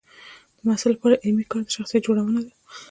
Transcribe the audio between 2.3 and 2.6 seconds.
ده.